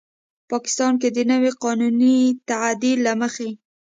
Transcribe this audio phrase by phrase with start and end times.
[0.51, 2.17] پاکستان کې د نوي قانوني
[2.49, 3.49] تعدیل له مخې